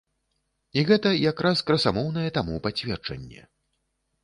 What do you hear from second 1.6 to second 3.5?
красамоўнае таму пацверджанне.